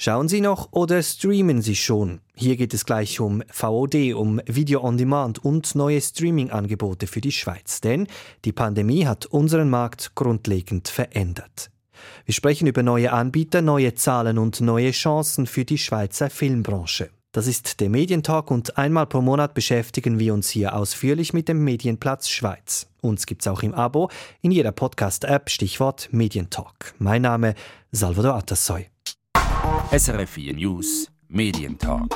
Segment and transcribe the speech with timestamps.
[0.00, 2.20] Schauen Sie noch oder streamen Sie schon?
[2.36, 7.32] Hier geht es gleich um VOD, um Video on Demand und neue Streaming-Angebote für die
[7.32, 8.06] Schweiz, denn
[8.44, 11.72] die Pandemie hat unseren Markt grundlegend verändert.
[12.26, 17.10] Wir sprechen über neue Anbieter, neue Zahlen und neue Chancen für die Schweizer Filmbranche.
[17.32, 21.64] Das ist der Medientalk und einmal pro Monat beschäftigen wir uns hier ausführlich mit dem
[21.64, 22.86] Medienplatz Schweiz.
[23.00, 24.10] Uns gibt's auch im Abo,
[24.42, 26.94] in jeder Podcast-App, Stichwort Medientalk.
[27.00, 27.56] Mein Name
[27.90, 28.86] Salvador Atasoy.
[29.90, 32.14] SRF4 News Medientalk.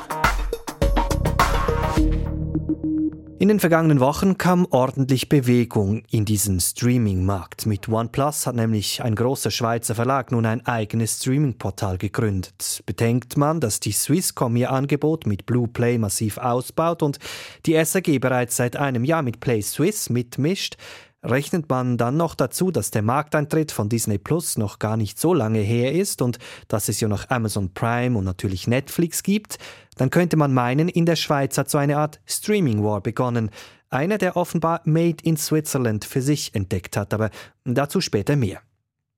[3.38, 7.64] In den vergangenen Wochen kam ordentlich Bewegung in diesen Streaming-Markt.
[7.64, 12.82] Mit OnePlus hat nämlich ein großer Schweizer Verlag nun ein eigenes Streaming-Portal gegründet.
[12.84, 17.20] Bedenkt man, dass die Swisscom ihr Angebot mit Blue Play massiv ausbaut und
[17.64, 20.76] die SAG bereits seit einem Jahr mit PlaySwiss mitmischt,
[21.24, 25.32] Rechnet man dann noch dazu, dass der Markteintritt von Disney Plus noch gar nicht so
[25.32, 29.58] lange her ist und dass es ja noch Amazon Prime und natürlich Netflix gibt,
[29.96, 33.50] dann könnte man meinen, in der Schweiz hat so eine Art Streaming War begonnen.
[33.88, 37.30] Einer, der offenbar Made in Switzerland für sich entdeckt hat, aber
[37.64, 38.60] dazu später mehr.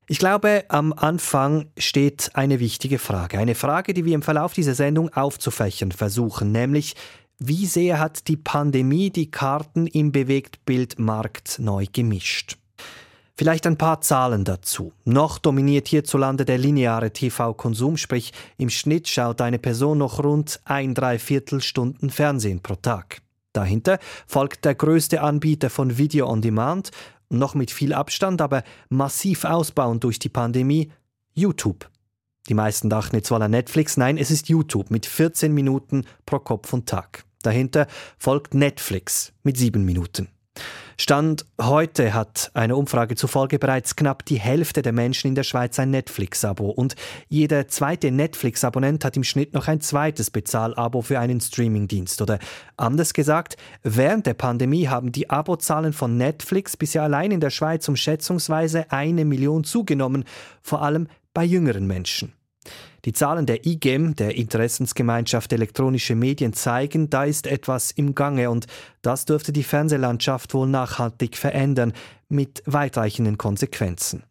[0.06, 3.38] Ich glaube, am Anfang steht eine wichtige Frage.
[3.38, 6.94] Eine Frage, die wir im Verlauf dieser Sendung aufzufächern versuchen, nämlich
[7.38, 12.56] wie sehr hat die Pandemie die Karten im Bewegtbildmarkt neu gemischt?
[13.36, 14.92] Vielleicht ein paar Zahlen dazu.
[15.04, 20.94] Noch dominiert hierzulande der lineare TV-Konsum, sprich im Schnitt schaut eine Person noch rund ein
[20.94, 23.22] Dreiviertel Stunden Fernsehen pro Tag.
[23.52, 26.92] Dahinter folgt der größte Anbieter von Video on Demand,
[27.28, 30.92] noch mit viel Abstand, aber massiv ausbauend durch die Pandemie,
[31.34, 31.88] YouTube.
[32.48, 33.96] Die meisten dachten jetzt wohl an Netflix.
[33.96, 37.24] Nein, es ist YouTube mit 14 Minuten pro Kopf und Tag.
[37.42, 37.86] Dahinter
[38.18, 40.28] folgt Netflix mit 7 Minuten.
[40.96, 45.78] Stand heute hat eine Umfrage zufolge bereits knapp die Hälfte der Menschen in der Schweiz
[45.80, 46.94] ein Netflix-Abo und
[47.28, 52.22] jeder zweite Netflix-Abonnent hat im Schnitt noch ein zweites Bezahlabo für einen Streamingdienst.
[52.22, 52.38] Oder
[52.76, 57.88] anders gesagt, während der Pandemie haben die Abozahlen von Netflix bisher allein in der Schweiz
[57.88, 60.24] um schätzungsweise eine Million zugenommen,
[60.62, 62.32] vor allem bei jüngeren Menschen.
[63.04, 68.66] Die Zahlen der IGEM, der Interessensgemeinschaft Elektronische Medien, zeigen, da ist etwas im Gange und
[69.02, 71.92] das dürfte die Fernsehlandschaft wohl nachhaltig verändern,
[72.30, 74.22] mit weitreichenden Konsequenzen.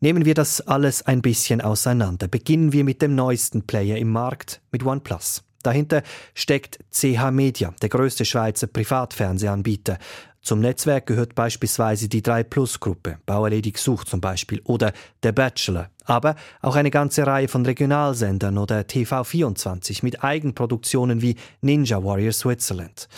[0.00, 2.28] Nehmen wir das alles ein bisschen auseinander.
[2.28, 5.42] Beginnen wir mit dem neuesten Player im Markt, mit OnePlus.
[5.64, 6.02] Dahinter
[6.34, 9.98] steckt CH Media, der größte Schweizer Privatfernsehanbieter.
[10.42, 14.92] Zum Netzwerk gehört beispielsweise die 3-Plus-Gruppe, Bauerledig sucht zum Beispiel, oder
[15.22, 22.04] der Bachelor, aber auch eine ganze Reihe von Regionalsendern oder TV24 mit Eigenproduktionen wie Ninja
[22.04, 23.08] Warrior Switzerland.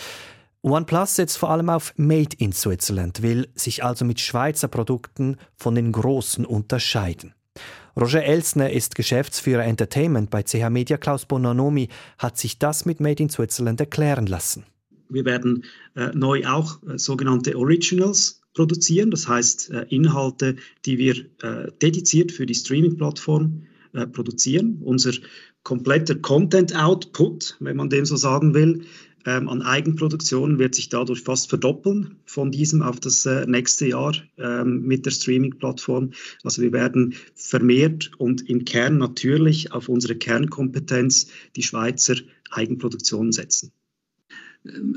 [0.63, 5.75] OnePlus setzt vor allem auf Made in Switzerland, will sich also mit Schweizer Produkten von
[5.75, 7.33] den Großen unterscheiden.
[7.99, 10.97] Roger Elsner ist Geschäftsführer Entertainment bei CH Media.
[10.97, 14.65] Klaus Bononomi hat sich das mit Made in Switzerland erklären lassen.
[15.09, 15.63] Wir werden
[15.95, 22.31] äh, neu auch äh, sogenannte Originals produzieren, das heißt äh, Inhalte, die wir äh, dediziert
[22.31, 23.63] für die Streaming-Plattform
[23.93, 24.79] äh, produzieren.
[24.83, 25.13] Unser
[25.63, 28.83] kompletter Content-Output, wenn man dem so sagen will,
[29.25, 34.15] ähm, an Eigenproduktion wird sich dadurch fast verdoppeln von diesem auf das äh, nächste Jahr
[34.37, 36.11] ähm, mit der Streaming-Plattform.
[36.43, 42.15] Also wir werden vermehrt und im Kern natürlich auf unsere Kernkompetenz die Schweizer
[42.51, 43.71] Eigenproduktion setzen.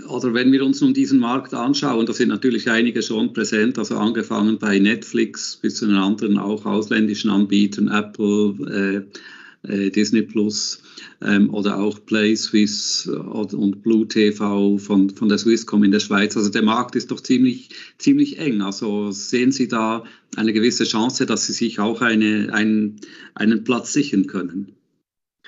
[0.08, 3.96] Oder wenn wir uns nun diesen Markt anschauen, da sind natürlich einige schon präsent, also
[3.96, 9.18] angefangen bei Netflix bis zu den anderen auch ausländischen Anbietern, Apple, äh,
[9.62, 10.82] äh, Disney Plus
[11.22, 16.36] ähm, oder auch Play Swiss und Blue TV von, von der Swisscom in der Schweiz.
[16.36, 18.62] Also der Markt ist doch ziemlich, ziemlich eng.
[18.62, 20.04] Also sehen Sie da
[20.36, 22.96] eine gewisse Chance, dass Sie sich auch eine, ein,
[23.34, 24.72] einen Platz sichern können?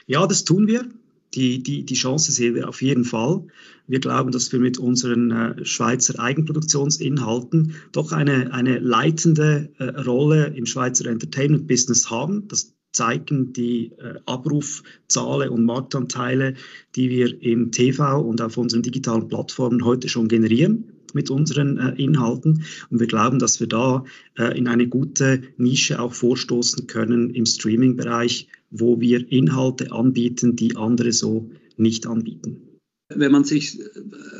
[0.06, 0.88] Ja, das tun wir.
[1.34, 3.46] Die, die, die Chance sehen wir auf jeden Fall.
[3.86, 10.52] Wir glauben, dass wir mit unseren äh, Schweizer Eigenproduktionsinhalten doch eine, eine leitende äh, Rolle
[10.54, 12.48] im Schweizer Entertainment-Business haben.
[12.48, 16.54] Das zeigen die äh, Abrufzahlen und Marktanteile,
[16.94, 22.03] die wir im TV und auf unseren digitalen Plattformen heute schon generieren mit unseren äh,
[22.03, 22.65] Inhalten.
[22.91, 24.04] Und wir glauben, dass wir da
[24.39, 30.77] äh, in eine gute Nische auch vorstoßen können im Streaming-Bereich, wo wir Inhalte anbieten, die
[30.77, 32.72] andere so nicht anbieten.
[33.16, 33.84] Wenn man sich äh,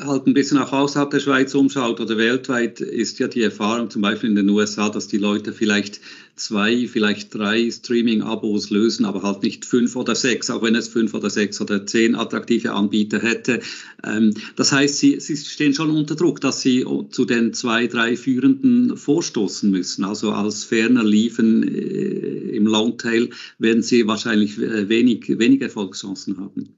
[0.01, 4.01] halt ein bisschen auch außerhalb der Schweiz umschaut oder weltweit, ist ja die Erfahrung zum
[4.01, 5.99] Beispiel in den USA, dass die Leute vielleicht
[6.35, 11.13] zwei, vielleicht drei Streaming-Abos lösen, aber halt nicht fünf oder sechs, auch wenn es fünf
[11.13, 13.59] oder sechs oder zehn attraktive Anbieter hätte.
[14.03, 18.15] Ähm, das heißt, sie, sie stehen schon unter Druck, dass sie zu den zwei, drei
[18.15, 20.03] Führenden vorstoßen müssen.
[20.03, 23.29] Also als ferner liefen äh, im Longtail
[23.59, 26.75] werden sie wahrscheinlich äh, wenig, wenig Erfolgschancen haben.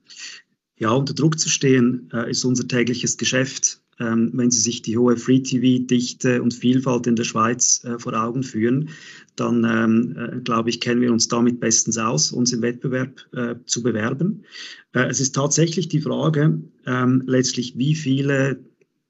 [0.77, 3.81] Ja, unter Druck zu stehen äh, ist unser tägliches Geschäft.
[3.97, 8.43] Ähm, wenn Sie sich die hohe Free-TV-Dichte und Vielfalt in der Schweiz äh, vor Augen
[8.43, 8.89] führen,
[9.37, 13.55] dann ähm, äh, glaube ich, kennen wir uns damit bestens aus, uns im Wettbewerb äh,
[13.65, 14.43] zu bewerben.
[14.91, 18.59] Äh, es ist tatsächlich die Frage, ähm, letztlich, wie viele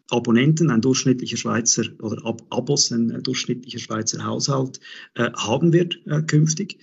[0.10, 4.80] Abonnenten, ein durchschnittlicher Schweizer oder Ab Abos, ein durchschnittlicher Schweizer Haushalt
[5.16, 6.78] äh, haben wird äh, künftig.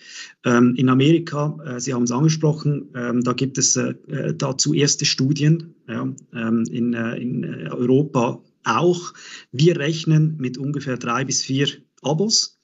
[0.45, 4.75] Ähm, in Amerika, äh, Sie haben es angesprochen, ähm, da gibt es äh, äh, dazu
[4.75, 9.15] erste Studien, ja, ähm, in, äh, in Europa auch.
[9.53, 11.69] Wir rechnen mit ungefähr drei bis vier
[12.03, 12.59] Abos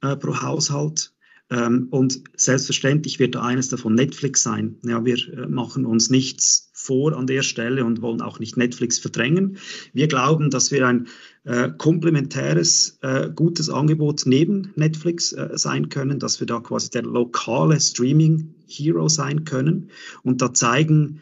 [0.00, 1.12] pro Haushalt
[1.56, 4.76] und selbstverständlich wird eines davon Netflix sein.
[4.84, 8.98] Ja, wir äh, machen uns nichts vor an der Stelle und wollen auch nicht Netflix
[8.98, 9.58] verdrängen.
[9.92, 11.08] Wir glauben, dass wir ein
[11.44, 17.02] äh, komplementäres, äh, gutes Angebot neben Netflix äh, sein können, dass wir da quasi der
[17.02, 19.90] lokale Streaming-Hero sein können.
[20.22, 21.20] Und da zeigen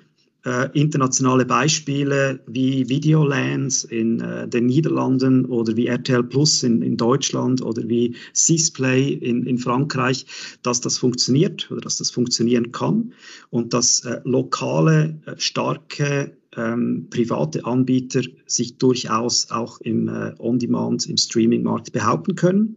[0.49, 6.97] äh, internationale Beispiele wie Videolands in äh, den Niederlanden oder wie RTL Plus in, in
[6.97, 10.25] Deutschland oder wie Sisplay in, in Frankreich,
[10.63, 13.13] dass das funktioniert oder dass das funktionieren kann
[13.51, 21.07] und dass äh, lokale, äh, starke ähm, private Anbieter sich durchaus auch im äh, On-Demand,
[21.07, 22.77] im Streaming-Markt behaupten können.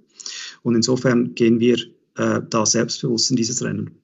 [0.62, 1.78] Und insofern gehen wir
[2.18, 4.01] äh, da selbstbewusst in dieses Rennen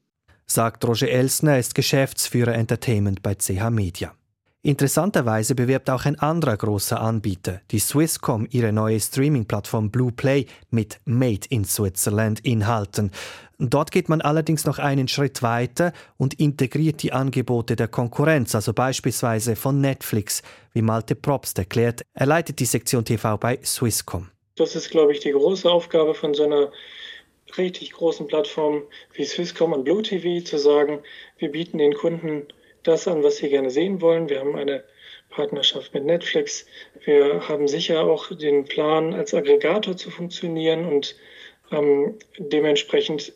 [0.48, 4.14] sagt Roger Elsner, er ist Geschäftsführer Entertainment bei CH Media.
[4.64, 11.00] Interessanterweise bewirbt auch ein anderer großer Anbieter, die Swisscom, ihre neue Streaming-Plattform Blue Play mit
[11.06, 13.12] Made in Switzerland Inhalten.
[13.60, 18.74] Dort geht man allerdings noch einen Schritt weiter und integriert die Angebote der Konkurrenz, also
[18.74, 20.42] beispielsweise von Netflix,
[20.74, 22.02] wie Malte Probst erklärt.
[22.14, 24.30] Er leitet die Sektion TV bei Swisscom.
[24.58, 26.72] Das ist, glaube ich, die große Aufgabe von so einer
[27.58, 28.84] richtig großen Plattformen
[29.14, 31.04] wie Swisscom und Blue TV zu sagen,
[31.38, 32.48] wir bieten den Kunden
[32.84, 34.30] das an, was sie gerne sehen wollen.
[34.30, 34.84] Wir haben eine
[35.30, 36.66] Partnerschaft mit Netflix.
[37.04, 41.16] Wir haben sicher auch den Plan, als Aggregator zu funktionieren und
[41.72, 43.34] ähm, dementsprechend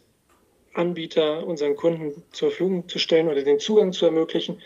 [0.74, 4.62] Anbieter unseren Kunden zur Verfügung zu stellen oder den Zugang zu ermöglichen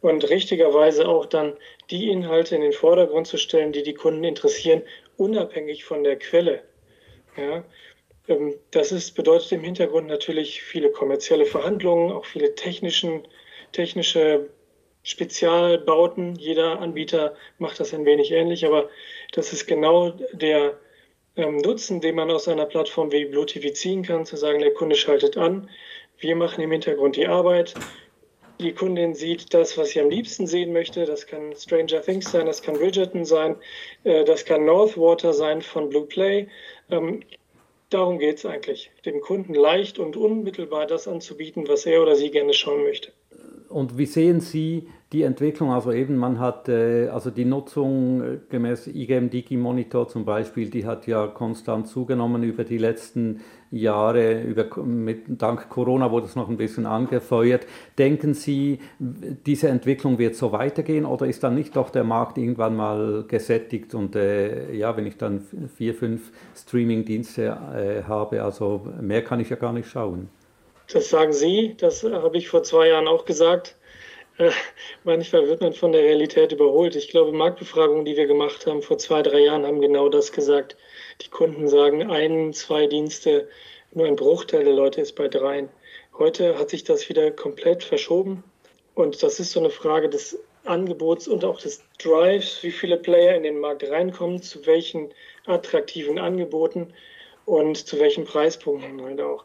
[0.00, 1.56] und richtigerweise auch dann
[1.90, 4.82] die Inhalte in den Vordergrund zu stellen, die die Kunden interessieren,
[5.16, 6.62] unabhängig von der Quelle.
[7.36, 7.64] Ja,
[8.70, 13.26] das ist, bedeutet im Hintergrund natürlich viele kommerzielle Verhandlungen, auch viele technischen,
[13.72, 14.50] technische
[15.02, 16.36] Spezialbauten.
[16.36, 18.90] Jeder Anbieter macht das ein wenig ähnlich, aber
[19.32, 20.78] das ist genau der
[21.36, 24.74] ähm, Nutzen, den man aus einer Plattform wie Blue TV ziehen kann, zu sagen, der
[24.74, 25.70] Kunde schaltet an,
[26.18, 27.74] wir machen im Hintergrund die Arbeit.
[28.60, 31.04] Die Kundin sieht das, was sie am liebsten sehen möchte.
[31.04, 33.56] Das kann Stranger Things sein, das kann Bridgerton sein,
[34.02, 36.48] äh, das kann Northwater sein von Blue Play.
[37.90, 42.30] Darum geht es eigentlich, dem Kunden leicht und unmittelbar das anzubieten, was er oder sie
[42.30, 43.12] gerne schauen möchte.
[43.68, 45.70] Und wie sehen Sie die Entwicklung?
[45.70, 50.70] Also eben, man hat, äh, also die Nutzung äh, gemäß IGM Digi Monitor zum Beispiel,
[50.70, 56.36] die hat ja konstant zugenommen über die letzten Jahre, über, mit, dank Corona wurde es
[56.36, 57.66] noch ein bisschen angefeuert.
[57.98, 62.76] Denken Sie, diese Entwicklung wird so weitergehen oder ist dann nicht doch der Markt irgendwann
[62.76, 69.22] mal gesättigt und äh, ja, wenn ich dann vier, fünf Streaming-Dienste äh, habe, also mehr
[69.22, 70.28] kann ich ja gar nicht schauen?
[70.92, 73.76] Das sagen Sie, das habe ich vor zwei Jahren auch gesagt.
[74.38, 74.50] Äh,
[75.04, 76.96] manchmal wird man von der Realität überholt.
[76.96, 80.76] Ich glaube, Marktbefragungen, die wir gemacht haben vor zwei, drei Jahren, haben genau das gesagt.
[81.20, 83.48] Die Kunden sagen, ein, zwei Dienste,
[83.92, 85.68] nur ein Bruchteil der Leute ist bei dreien.
[86.16, 88.44] Heute hat sich das wieder komplett verschoben.
[88.94, 93.34] Und das ist so eine Frage des Angebots und auch des Drives, wie viele Player
[93.34, 95.12] in den Markt reinkommen, zu welchen
[95.46, 96.92] attraktiven Angeboten
[97.46, 99.44] und zu welchen Preispunkten halt auch.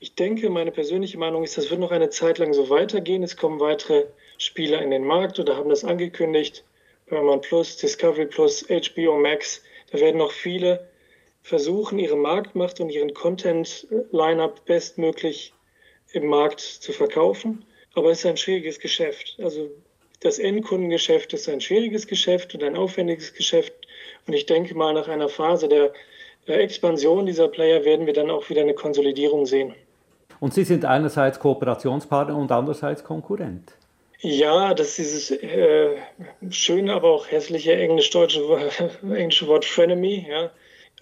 [0.00, 3.22] Ich denke, meine persönliche Meinung ist, das wird noch eine Zeit lang so weitergehen.
[3.22, 4.06] Es kommen weitere
[4.36, 6.64] Spieler in den Markt oder haben das angekündigt.
[7.06, 9.62] Paramount Plus, Discovery Plus, HBO Max.
[9.90, 10.88] Da werden noch viele
[11.46, 15.52] versuchen, ihre Marktmacht und ihren Content-Lineup bestmöglich
[16.12, 17.64] im Markt zu verkaufen.
[17.94, 19.38] Aber es ist ein schwieriges Geschäft.
[19.40, 19.70] Also
[20.20, 23.72] das Endkundengeschäft ist ein schwieriges Geschäft und ein aufwendiges Geschäft.
[24.26, 25.92] Und ich denke mal, nach einer Phase der
[26.46, 29.72] Expansion dieser Player werden wir dann auch wieder eine Konsolidierung sehen.
[30.40, 33.72] Und Sie sind einerseits Kooperationspartner und andererseits Konkurrent.
[34.18, 35.96] Ja, das ist dieses äh,
[36.50, 38.42] schöne, aber auch hässliche englisch-deutsche
[39.02, 40.26] englische Wort Frenemy.
[40.28, 40.50] Ja.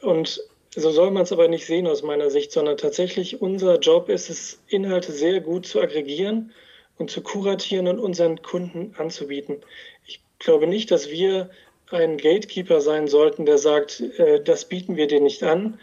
[0.04, 0.42] Und
[0.76, 4.28] so soll man es aber nicht sehen aus meiner Sicht, sondern tatsächlich unser Job ist
[4.28, 6.52] es, Inhalte sehr gut zu aggregieren
[6.98, 9.62] und zu kuratieren und unseren Kunden anzubieten.
[10.06, 11.50] Ich glaube nicht, dass wir
[11.90, 15.78] ein Gatekeeper sein sollten, der sagt, äh, das bieten wir dir nicht an,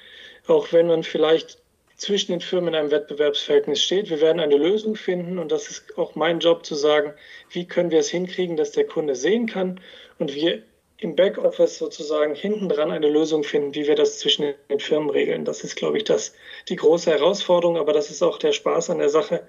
[0.48, 1.60] auch wenn man vielleicht
[1.96, 4.10] zwischen den Firmen in einem Wettbewerbsverhältnis steht.
[4.10, 7.14] Wir werden eine Lösung finden und das ist auch mein Job zu sagen,
[7.52, 9.80] wie können wir es hinkriegen, dass der Kunde sehen kann
[10.18, 10.64] und wir
[11.02, 15.46] im Backoffice sozusagen hinten dran eine Lösung finden, wie wir das zwischen den Firmen regeln.
[15.46, 16.34] Das ist, glaube ich, das,
[16.70, 19.48] die große Herausforderung, aber das ist auch der Spaß an der Sache.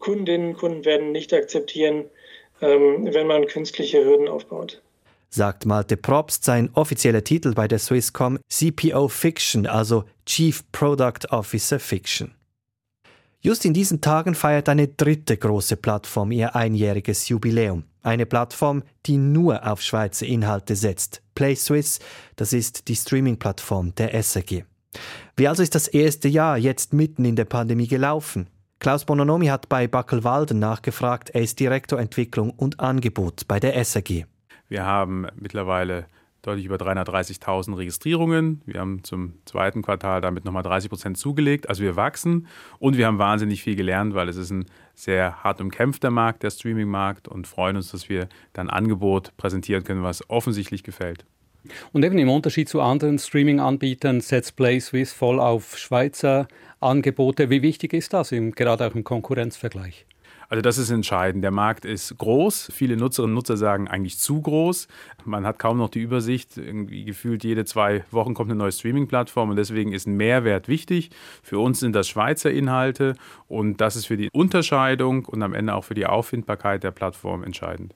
[0.00, 2.06] Kundinnen und Kunden werden nicht akzeptieren,
[2.60, 4.82] ähm, wenn man künstliche Hürden aufbaut.
[5.30, 11.78] Sagt Malte Probst, sein offizieller Titel bei der Swisscom CPO Fiction, also Chief Product Officer
[11.78, 12.34] Fiction.
[13.40, 17.84] Just in diesen Tagen feiert eine dritte große Plattform ihr einjähriges Jubiläum.
[18.02, 21.22] Eine Plattform, die nur auf Schweizer Inhalte setzt.
[21.36, 22.00] PlaySwiss,
[22.34, 24.64] das ist die Streaming-Plattform der SRG.
[25.36, 28.48] Wie also ist das erste Jahr jetzt mitten in der Pandemie gelaufen?
[28.80, 31.30] Klaus Bononomi hat bei Backelwalden nachgefragt.
[31.30, 34.24] Er ist Direktor Entwicklung und Angebot bei der SRG.
[34.68, 36.06] Wir haben mittlerweile
[36.42, 38.62] deutlich über 330.000 Registrierungen.
[38.64, 41.68] Wir haben zum zweiten Quartal damit nochmal 30 Prozent zugelegt.
[41.68, 42.46] Also wir wachsen
[42.78, 46.50] und wir haben wahnsinnig viel gelernt, weil es ist ein sehr hart umkämpfter Markt, der
[46.50, 51.24] Streaming-Markt und freuen uns, dass wir dann Angebot präsentieren können, was offensichtlich gefällt.
[51.92, 56.48] Und eben im Unterschied zu anderen Streaming-Anbietern setzt PlaySwiss voll auf Schweizer
[56.80, 57.50] Angebote.
[57.50, 60.06] Wie wichtig ist das, im, gerade auch im Konkurrenzvergleich?
[60.48, 61.44] Also das ist entscheidend.
[61.44, 62.70] Der Markt ist groß.
[62.72, 64.88] Viele Nutzerinnen und Nutzer sagen eigentlich zu groß.
[65.24, 66.56] Man hat kaum noch die Übersicht.
[66.56, 71.10] Irgendwie gefühlt jede zwei Wochen kommt eine neue Streaming-Plattform und deswegen ist ein Mehrwert wichtig.
[71.42, 73.14] Für uns sind das Schweizer Inhalte
[73.46, 77.44] und das ist für die Unterscheidung und am Ende auch für die Auffindbarkeit der Plattform
[77.44, 77.94] entscheidend.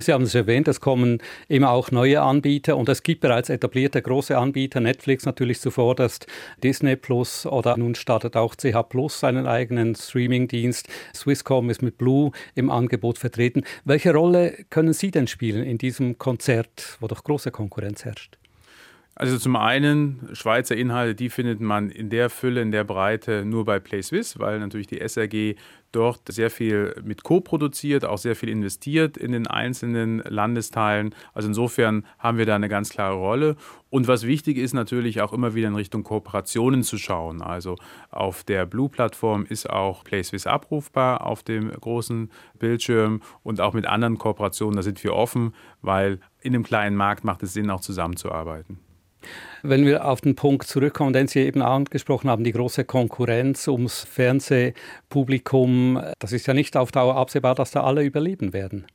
[0.00, 4.00] Sie haben es erwähnt, es kommen immer auch neue Anbieter und es gibt bereits etablierte
[4.00, 6.28] große Anbieter, Netflix natürlich zuvorderst,
[6.62, 10.88] Disney Plus oder nun startet auch CH Plus seinen eigenen Streamingdienst.
[11.14, 13.64] Swisscom ist mit Blue im Angebot vertreten.
[13.84, 18.38] Welche Rolle können Sie denn spielen in diesem Konzert, wo doch große Konkurrenz herrscht?
[19.20, 23.64] Also zum einen, Schweizer Inhalte, die findet man in der Fülle, in der Breite nur
[23.64, 25.56] bei PlaySwiss, weil natürlich die SRG
[25.90, 31.16] dort sehr viel mit co-produziert, auch sehr viel investiert in den einzelnen Landesteilen.
[31.34, 33.56] Also insofern haben wir da eine ganz klare Rolle.
[33.90, 37.42] Und was wichtig ist, natürlich auch immer wieder in Richtung Kooperationen zu schauen.
[37.42, 37.74] Also
[38.12, 44.16] auf der Blue-Plattform ist auch PlaySwiss abrufbar auf dem großen Bildschirm und auch mit anderen
[44.16, 48.78] Kooperationen, da sind wir offen, weil in einem kleinen Markt macht es Sinn, auch zusammenzuarbeiten.
[49.62, 54.04] Wenn wir auf den Punkt zurückkommen, den Sie eben angesprochen haben, die große Konkurrenz ums
[54.04, 58.86] Fernsehpublikum, das ist ja nicht auf Dauer absehbar, dass da alle überleben werden.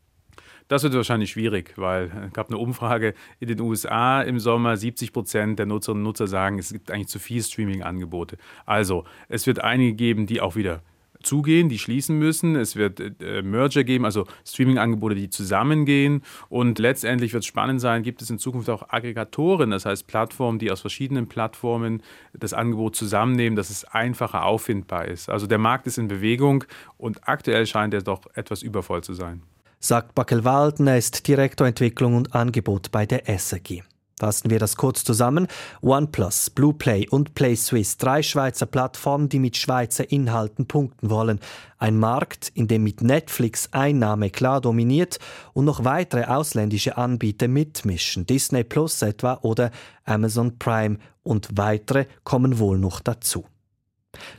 [0.70, 5.12] Das wird wahrscheinlich schwierig, weil es gab eine Umfrage in den USA im Sommer, 70
[5.12, 8.38] Prozent der Nutzerinnen und Nutzer sagen, es gibt eigentlich zu viele Streaming-Angebote.
[8.66, 10.82] Also es wird einige geben, die auch wieder
[11.24, 12.56] zugehen, die schließen müssen.
[12.56, 16.22] Es wird äh, Merger geben, also Streaming-Angebote, die zusammengehen.
[16.50, 20.60] Und letztendlich wird es spannend sein, gibt es in Zukunft auch Aggregatoren, das heißt Plattformen,
[20.60, 22.02] die aus verschiedenen Plattformen
[22.34, 25.30] das Angebot zusammennehmen, dass es einfacher auffindbar ist.
[25.30, 26.64] Also der Markt ist in Bewegung
[26.98, 29.42] und aktuell scheint er doch etwas übervoll zu sein.
[29.80, 33.82] Sagt Backelwalden, er ist Direktor Entwicklung und Angebot bei der SRG.
[34.20, 35.48] Fassen wir das kurz zusammen.
[35.82, 41.40] OnePlus, Blueplay und PlaySwiss, drei Schweizer Plattformen, die mit Schweizer Inhalten punkten wollen.
[41.78, 45.20] Ein Markt, in dem mit Netflix Einnahme klar dominiert
[45.54, 48.26] und noch weitere ausländische Anbieter mitmischen.
[48.26, 49.72] Disney Plus etwa oder
[50.06, 53.46] Amazon Prime und weitere kommen wohl noch dazu.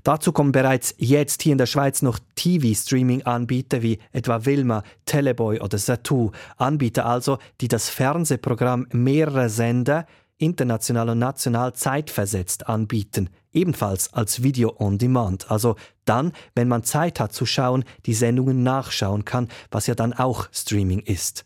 [0.02, 5.78] Dazu kommen bereits jetzt hier in der Schweiz noch TV-Streaming-Anbieter wie etwa Wilma, Teleboy oder
[5.78, 6.30] Satu.
[6.56, 10.06] Anbieter also, die das Fernsehprogramm mehrerer Sender
[10.38, 17.20] international und national zeitversetzt anbieten, ebenfalls als Video on Demand, also dann, wenn man Zeit
[17.20, 21.44] hat zu schauen, die Sendungen nachschauen kann, was ja dann auch Streaming ist.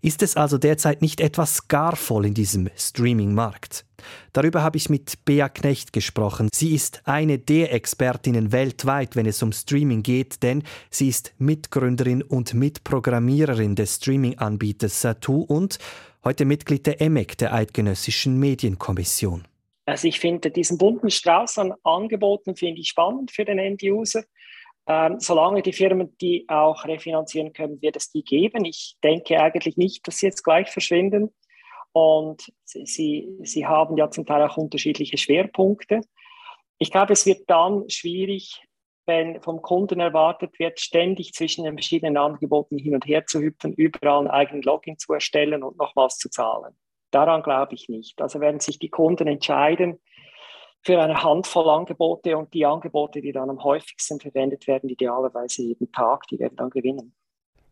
[0.00, 3.84] Ist es also derzeit nicht etwas gar voll in diesem Streaming-Markt?
[4.32, 6.48] Darüber habe ich mit Bea Knecht gesprochen.
[6.54, 12.22] Sie ist eine der Expertinnen weltweit, wenn es um Streaming geht, denn sie ist Mitgründerin
[12.22, 15.78] und Mitprogrammiererin des Streaming-Anbieters Satu und
[16.24, 19.46] heute Mitglied der EMEC, der Eidgenössischen Medienkommission.
[19.86, 24.24] Also ich finde diesen bunten Strauß an Angeboten finde ich spannend für den End-User.
[24.88, 28.64] Ähm, solange die Firmen die auch refinanzieren können, wird es die geben.
[28.64, 31.34] Ich denke eigentlich nicht, dass sie jetzt gleich verschwinden.
[31.92, 36.02] Und sie, sie haben ja zum Teil auch unterschiedliche Schwerpunkte.
[36.78, 38.62] Ich glaube, es wird dann schwierig,
[39.06, 43.72] wenn vom Kunden erwartet wird, ständig zwischen den verschiedenen Angeboten hin und her zu hüpfen,
[43.72, 46.76] überall einen eigenen Login zu erstellen und nochmals zu zahlen.
[47.12, 48.20] Daran glaube ich nicht.
[48.20, 50.00] Also werden sich die Kunden entscheiden
[50.86, 55.90] für eine Handvoll Angebote und die Angebote, die dann am häufigsten verwendet werden, idealerweise jeden
[55.90, 57.12] Tag, die werden dann gewinnen.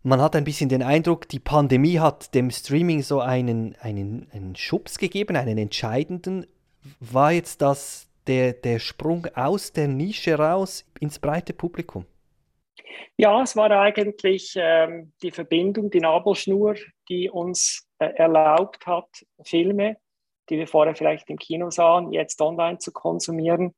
[0.03, 4.57] Man hat ein bisschen den Eindruck, die Pandemie hat dem Streaming so einen, einen, einen
[4.57, 6.45] Schubs gegeben, einen entscheidenden.
[6.99, 12.07] War jetzt das der, der Sprung aus der Nische raus ins breite Publikum?
[13.17, 16.75] Ja, es war eigentlich ähm, die Verbindung, die Nabelschnur,
[17.09, 19.09] die uns äh, erlaubt hat,
[19.45, 19.99] Filme,
[20.49, 23.75] die wir vorher vielleicht im Kino sahen, jetzt online zu konsumieren.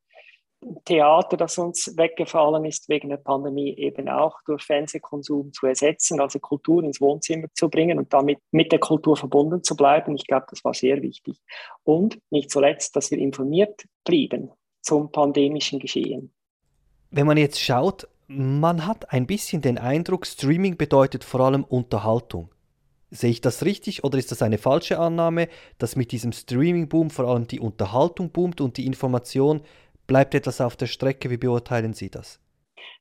[0.85, 6.39] Theater, das uns weggefallen ist wegen der Pandemie, eben auch durch Fernsehkonsum zu ersetzen, also
[6.39, 10.15] Kultur ins Wohnzimmer zu bringen und damit mit der Kultur verbunden zu bleiben.
[10.15, 11.39] Ich glaube, das war sehr wichtig.
[11.83, 16.33] Und nicht zuletzt, dass wir informiert blieben zum pandemischen Geschehen.
[17.11, 22.49] Wenn man jetzt schaut, man hat ein bisschen den Eindruck, Streaming bedeutet vor allem Unterhaltung.
[23.09, 25.47] Sehe ich das richtig oder ist das eine falsche Annahme,
[25.77, 29.61] dass mit diesem Streaming-Boom vor allem die Unterhaltung boomt und die Information
[30.07, 31.29] bleibt etwas auf der Strecke?
[31.29, 32.41] Wie beurteilen Sie das?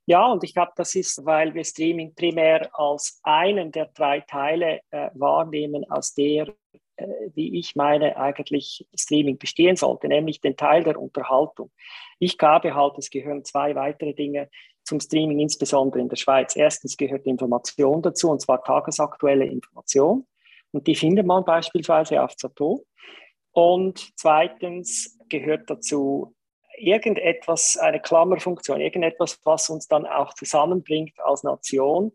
[0.07, 4.81] Ja, und ich glaube, das ist, weil wir Streaming primär als einen der drei Teile
[4.91, 6.49] äh, wahrnehmen, aus der,
[6.95, 11.73] äh, wie ich meine, eigentlich Streaming bestehen sollte, nämlich den Teil der Unterhaltung.
[12.21, 14.49] Ich glaube halt, es gehören zwei weitere Dinge
[14.87, 16.57] zum Streaming, insbesondere in der Schweiz.
[16.57, 20.27] Erstens gehört Information dazu, und zwar tagesaktuelle Information.
[20.73, 22.85] Und die findet man beispielsweise auf Zato.
[23.53, 26.35] Und zweitens gehört dazu
[26.79, 32.13] irgendetwas, eine Klammerfunktion, irgendetwas, was uns dann auch zusammenbringt als Nation.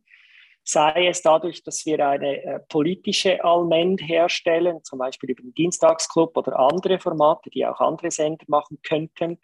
[0.64, 6.38] Sei es dadurch, dass wir eine äh, politische Allmend herstellen, zum Beispiel über den Dienstagsclub
[6.38, 9.40] oder andere Formate, die auch andere Sender machen könnten,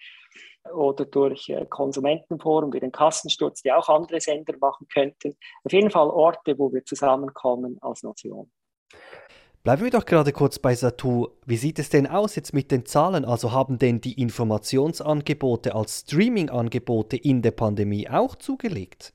[0.73, 5.35] oder durch äh, Konsumentenforum wie den Kassensturz, die auch andere Sender machen könnten.
[5.63, 8.51] Auf jeden Fall Orte, wo wir zusammenkommen als Nation.
[9.63, 11.27] Bleiben wir doch gerade kurz bei Satu.
[11.45, 13.25] Wie sieht es denn aus jetzt mit den Zahlen?
[13.25, 19.13] Also haben denn die Informationsangebote als Streaming-Angebote in der Pandemie auch zugelegt?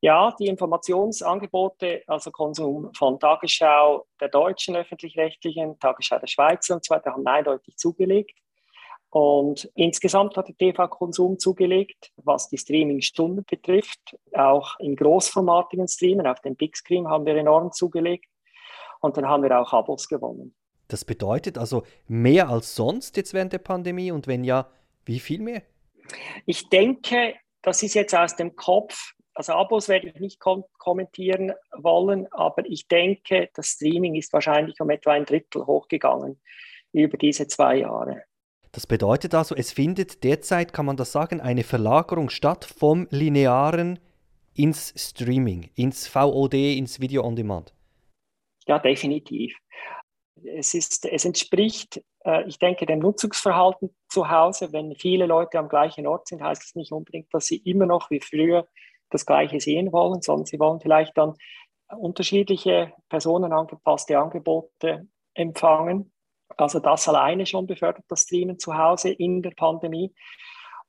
[0.00, 6.94] Ja, die Informationsangebote, also Konsum von Tagesschau der deutschen öffentlich-rechtlichen, Tagesschau der Schweiz und so
[6.94, 8.38] weiter, haben eindeutig zugelegt.
[9.10, 14.16] Und insgesamt hat der TV-Konsum zugelegt, was die Streaming-Stunden betrifft.
[14.34, 18.26] Auch in großformatigen Streamen, auf dem Big Screen haben wir enorm zugelegt.
[19.00, 20.54] Und dann haben wir auch Abos gewonnen.
[20.88, 24.70] Das bedeutet also mehr als sonst jetzt während der Pandemie und wenn ja,
[25.04, 25.62] wie viel mehr?
[26.46, 29.12] Ich denke, das ist jetzt aus dem Kopf.
[29.34, 34.80] Also Abos werde ich nicht kom kommentieren wollen, aber ich denke, das Streaming ist wahrscheinlich
[34.80, 36.40] um etwa ein Drittel hochgegangen
[36.92, 38.24] über diese zwei Jahre.
[38.72, 43.98] Das bedeutet also, es findet derzeit, kann man das sagen, eine Verlagerung statt vom linearen
[44.54, 47.72] ins Streaming, ins VOD, ins Video on Demand.
[48.66, 49.56] Ja, definitiv.
[50.44, 54.72] Es, ist, es entspricht, äh, ich denke, dem Nutzungsverhalten zu Hause.
[54.72, 58.10] Wenn viele Leute am gleichen Ort sind, heißt es nicht unbedingt, dass sie immer noch
[58.10, 58.68] wie früher
[59.10, 61.34] das Gleiche sehen wollen, sondern sie wollen vielleicht dann
[61.88, 66.12] unterschiedliche personenangepasste Angebote empfangen.
[66.60, 70.12] Also das alleine schon befördert das Streamen zu Hause in der Pandemie.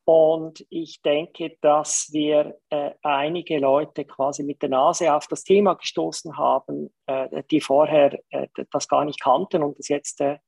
[0.05, 5.75] Und ich denke, dass wir äh, einige Leute quasi mit der Nase auf das Thema
[5.75, 10.39] gestoßen haben, äh, die vorher äh, das gar nicht kannten und das jetzt äh,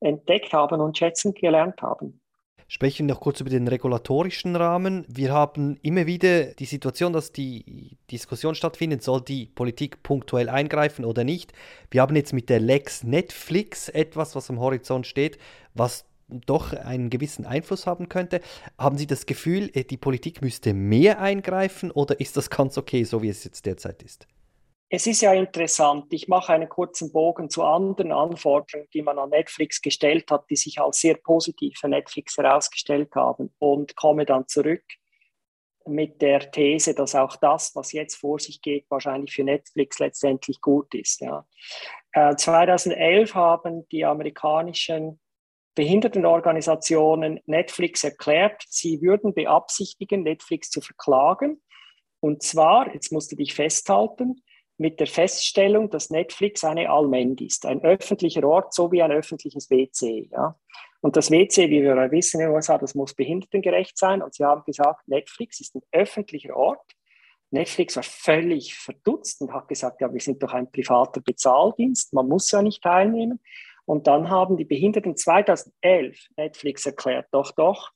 [0.00, 2.22] entdeckt haben und schätzen gelernt haben.
[2.66, 5.04] Sprechen wir noch kurz über den regulatorischen Rahmen.
[5.08, 11.04] Wir haben immer wieder die Situation, dass die Diskussion stattfindet, soll die Politik punktuell eingreifen
[11.04, 11.52] oder nicht.
[11.90, 15.38] Wir haben jetzt mit der Lex Netflix etwas, was am Horizont steht,
[15.74, 18.40] was doch einen gewissen Einfluss haben könnte.
[18.78, 23.04] Haben Sie das Gefühl, äh, die Politik müsste mehr eingreifen oder ist das ganz okay,
[23.04, 24.26] so wie es jetzt derzeit ist?
[24.90, 26.12] Es ist ja interessant.
[26.12, 30.56] Ich mache einen kurzen Bogen zu anderen Anforderungen, die man an Netflix gestellt hat, die
[30.56, 34.84] sich als sehr positiv für Netflix herausgestellt haben und komme dann zurück
[35.86, 40.60] mit der These, dass auch das, was jetzt vor sich geht, wahrscheinlich für Netflix letztendlich
[40.60, 41.20] gut ist.
[41.20, 41.46] Ja.
[42.12, 45.20] Äh, 2011 haben die amerikanischen
[45.74, 51.60] Behindertenorganisationen Netflix erklärt, sie würden beabsichtigen, Netflix zu verklagen.
[52.20, 54.42] Und zwar, jetzt musst du dich festhalten,
[54.76, 59.70] mit der Feststellung, dass Netflix eine Allmend ist, ein öffentlicher Ort, so wie ein öffentliches
[59.70, 60.28] WC.
[60.32, 60.58] Ja?
[61.00, 64.22] Und das WC, wie wir wissen in den USA, das muss behindertengerecht sein.
[64.22, 66.92] Und sie haben gesagt, Netflix ist ein öffentlicher Ort.
[67.50, 72.28] Netflix war völlig verdutzt und hat gesagt, ja, wir sind doch ein privater Bezahldienst, man
[72.28, 73.40] muss ja nicht teilnehmen.
[73.84, 77.90] Und dann haben die Behinderten 2011 Netflix erklärt, doch, doch,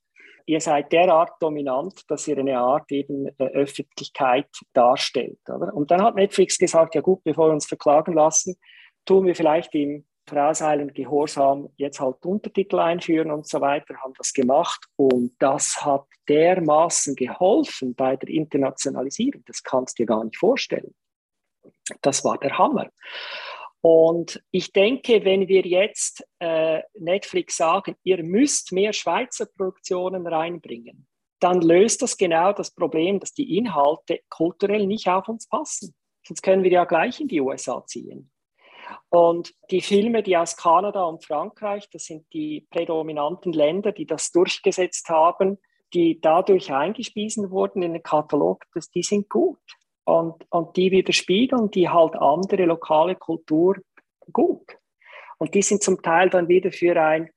[0.48, 5.38] ihr seid derart dominant, dass ihr eine Art eben äh, Öffentlichkeit darstellt.
[5.46, 5.74] Oder?
[5.74, 8.56] Und dann hat Netflix gesagt, ja gut, bevor wir uns verklagen lassen,
[9.04, 14.32] tun wir vielleicht im vorauseilenden Gehorsam jetzt halt Untertitel einführen und so weiter, haben das
[14.32, 20.36] gemacht und das hat dermaßen geholfen bei der Internationalisierung, das kannst du dir gar nicht
[20.36, 20.94] vorstellen.
[22.02, 22.90] Das war der Hammer.
[23.80, 31.06] Und ich denke, wenn wir jetzt äh, Netflix sagen, ihr müsst mehr Schweizer Produktionen reinbringen,
[31.40, 35.94] dann löst das genau das Problem, dass die Inhalte kulturell nicht auf uns passen.
[36.26, 38.32] Sonst können wir ja gleich in die USA ziehen.
[39.10, 44.32] Und die Filme, die aus Kanada und Frankreich, das sind die prädominanten Länder, die das
[44.32, 45.58] durchgesetzt haben,
[45.94, 49.58] die dadurch eingespiesen wurden in den Katalog, das, die sind gut
[50.08, 53.76] und, und die widerspiegeln die halt andere lokale Kultur
[54.32, 54.78] gut.
[55.36, 57.28] Und die sind zum Teil dann wieder für ein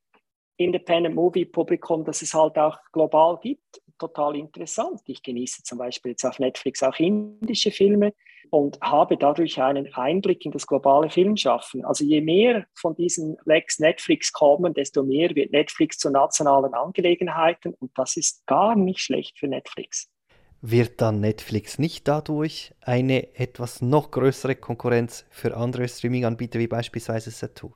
[0.55, 5.01] Independent Movie Publikum, das es halt auch global gibt, total interessant.
[5.07, 8.13] Ich genieße zum Beispiel jetzt auf Netflix auch indische Filme
[8.51, 11.83] und habe dadurch einen Einblick in das globale Filmschaffen.
[11.83, 17.73] Also je mehr von diesen Lex Netflix kommen, desto mehr wird Netflix zu nationalen Angelegenheiten
[17.73, 20.09] und das ist gar nicht schlecht für Netflix.
[20.61, 27.31] Wird dann Netflix nicht dadurch eine etwas noch größere Konkurrenz für andere Streaming-Anbieter wie beispielsweise
[27.31, 27.71] Satu?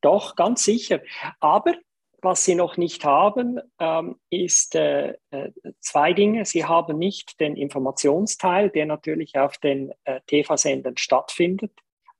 [0.00, 1.00] Doch, ganz sicher.
[1.40, 1.74] Aber
[2.22, 6.44] was sie noch nicht haben, ähm, ist äh, äh, zwei Dinge.
[6.44, 11.72] Sie haben nicht den Informationsteil, der natürlich auf den äh, TV-Sendern stattfindet.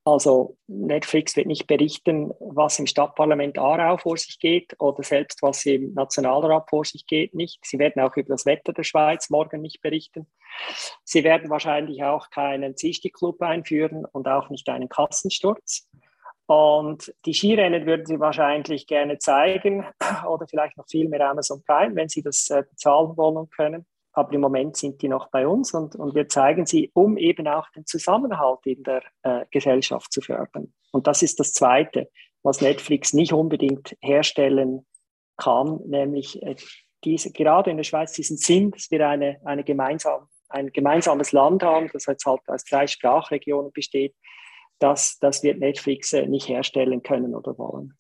[0.07, 5.65] Also Netflix wird nicht berichten, was im Stadtparlament Aarau vor sich geht oder selbst was
[5.65, 7.65] im Nationalrat vor sich geht, nicht.
[7.65, 10.27] Sie werden auch über das Wetter der Schweiz morgen nicht berichten.
[11.05, 15.89] Sie werden wahrscheinlich auch keinen Zisti-Club einführen und auch nicht einen Kassensturz.
[16.47, 19.87] Und die Skirennen würden Sie wahrscheinlich gerne zeigen
[20.29, 23.87] oder vielleicht noch viel mehr Amazon Prime, wenn Sie das äh, bezahlen wollen und können
[24.15, 27.49] aber im Moment sind die noch bei uns und, und wir zeigen sie, um eben
[27.49, 30.73] auch den Zusammenhalt in der äh, Gesellschaft zu fördern.
[30.93, 32.11] Und das ist das Zweite,
[32.43, 34.87] was Netflix nicht unbedingt herstellen
[35.37, 36.55] kann, nämlich äh,
[37.03, 41.63] diese, gerade in der Schweiz diesen Sinn, dass wir eine, eine gemeinsam, ein gemeinsames Land
[41.63, 44.15] haben, das jetzt halt aus drei Sprachregionen besteht,
[44.79, 47.95] das, das wird Netflix äh, nicht herstellen können oder wollen.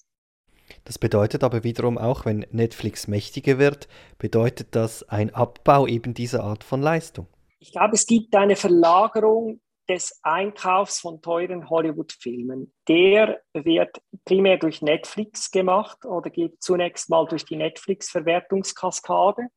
[0.84, 6.44] Das bedeutet aber wiederum auch, wenn Netflix mächtiger wird, bedeutet das ein Abbau eben dieser
[6.44, 7.26] Art von Leistung.
[7.58, 12.72] Ich glaube, es gibt eine Verlagerung des Einkaufs von teuren Hollywood-Filmen.
[12.88, 19.48] Der wird primär durch Netflix gemacht oder geht zunächst mal durch die Netflix-Verwertungskaskade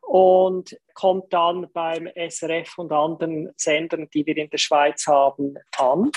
[0.00, 6.10] und kommt dann beim SRF und anderen Sendern, die wir in der Schweiz haben, an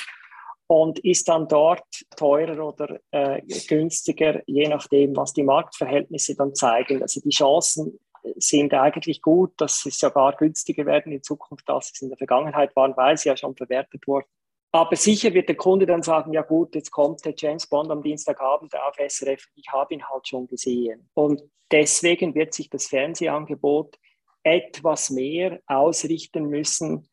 [0.74, 1.86] und ist dann dort
[2.18, 7.04] teurer oder äh, günstiger, je nachdem, was die Marktverhältnisse dann zeigen.
[7.04, 8.00] Also die Chancen
[8.38, 12.76] sind eigentlich gut, dass sie sogar günstiger werden in Zukunft, als es in der Vergangenheit
[12.76, 14.26] waren, weil sie ja schon verwertet wurden.
[14.72, 18.02] Aber sicher wird der Kunde dann sagen, ja gut, jetzt kommt der James Bond am
[18.02, 21.08] Dienstagabend auf SRF, ich habe ihn halt schon gesehen.
[21.14, 24.00] Und deswegen wird sich das Fernsehangebot
[24.42, 27.08] etwas mehr ausrichten müssen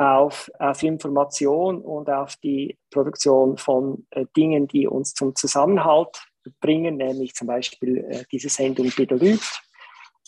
[0.00, 6.22] auf, auf Information und auf die Produktion von äh, Dingen, die uns zum Zusammenhalt
[6.60, 9.42] bringen, nämlich zum Beispiel äh, diese Sendung Bidelüt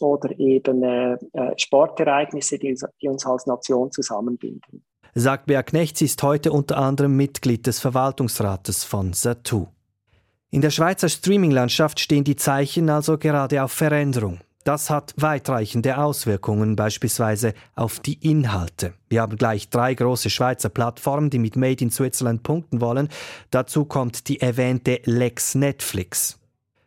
[0.01, 4.85] oder eben äh, äh, Sportereignisse, die, die, uns als Nation zusammenbinden.
[5.15, 9.69] Sagt Bea Knecht, sie ist heute unter anderem Mitglied des Verwaltungsrates von Satu.
[10.51, 14.41] In der Schweizer Streaminglandschaft stehen die Zeichen also gerade auf Veränderung.
[14.64, 18.94] Das hat weitreichende Auswirkungen beispielsweise auf die Inhalte.
[19.09, 23.09] Wir haben gleich drei große Schweizer Plattformen, die mit Made in Switzerland punkten wollen.
[23.51, 26.38] Dazu kommt die erwähnte Lex Netflix.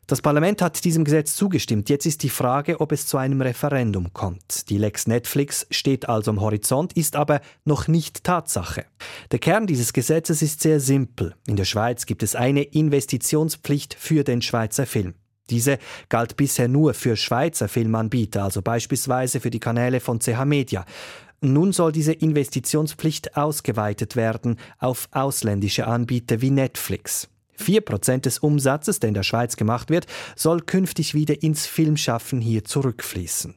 [0.07, 1.89] Das Parlament hat diesem Gesetz zugestimmt.
[1.89, 4.69] Jetzt ist die Frage, ob es zu einem Referendum kommt.
[4.69, 8.85] Die Lex Netflix steht also am Horizont, ist aber noch nicht Tatsache.
[9.31, 11.33] Der Kern dieses Gesetzes ist sehr simpel.
[11.47, 15.15] In der Schweiz gibt es eine Investitionspflicht für den Schweizer Film.
[15.49, 15.77] Diese
[16.10, 20.86] galt bisher nur für Schweizer Filmanbieter, also beispielsweise für die Kanäle von CH Media.
[21.41, 27.29] Nun soll diese Investitionspflicht ausgeweitet werden auf ausländische Anbieter wie Netflix.
[27.60, 32.65] 4% des Umsatzes, der in der Schweiz gemacht wird, soll künftig wieder ins Filmschaffen hier
[32.65, 33.55] zurückfließen.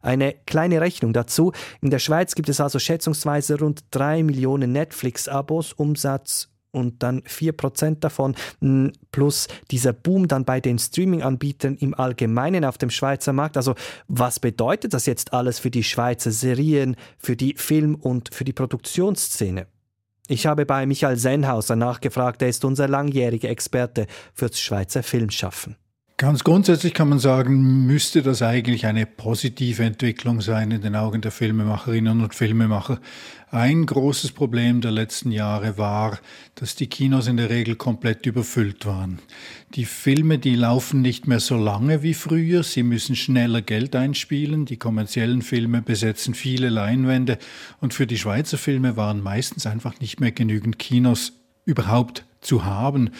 [0.00, 1.52] Eine kleine Rechnung dazu.
[1.82, 8.00] In der Schweiz gibt es also schätzungsweise rund 3 Millionen Netflix-Abos, Umsatz und dann 4%
[8.00, 8.34] davon
[9.12, 13.56] plus dieser Boom dann bei den Streaming-Anbietern im Allgemeinen auf dem Schweizer Markt.
[13.56, 13.74] Also
[14.06, 18.52] was bedeutet das jetzt alles für die Schweizer Serien, für die Film- und für die
[18.52, 19.66] Produktionsszene?
[20.30, 25.76] Ich habe bei Michael Sennhauser nachgefragt, er ist unser langjähriger Experte fürs Schweizer Filmschaffen.
[26.20, 31.20] Ganz grundsätzlich kann man sagen, müsste das eigentlich eine positive Entwicklung sein in den Augen
[31.20, 32.98] der Filmemacherinnen und Filmemacher.
[33.52, 36.18] Ein großes Problem der letzten Jahre war,
[36.56, 39.20] dass die Kinos in der Regel komplett überfüllt waren.
[39.76, 44.64] Die Filme, die laufen nicht mehr so lange wie früher, sie müssen schneller Geld einspielen,
[44.64, 47.38] die kommerziellen Filme besetzen viele Leinwände
[47.80, 53.10] und für die Schweizer Filme waren meistens einfach nicht mehr genügend Kinos überhaupt zu haben.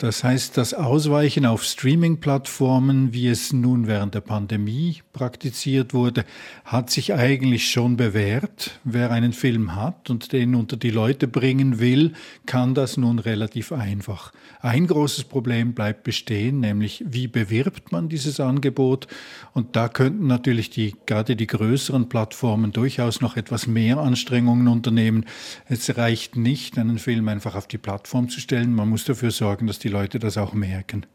[0.00, 6.24] Das heißt, das Ausweichen auf Streaming-Plattformen, wie es nun während der Pandemie praktiziert wurde,
[6.64, 8.80] hat sich eigentlich schon bewährt.
[8.82, 12.14] Wer einen Film hat und den unter die Leute bringen will,
[12.46, 14.32] kann das nun relativ einfach.
[14.62, 19.06] Ein großes Problem bleibt bestehen, nämlich wie bewirbt man dieses Angebot?
[19.52, 25.26] Und da könnten natürlich die, gerade die größeren Plattformen durchaus noch etwas mehr Anstrengungen unternehmen.
[25.68, 28.74] Es reicht nicht, einen Film einfach auf die Plattform zu stellen.
[28.74, 31.06] Man muss dafür sorgen, dass die Leute das auch merken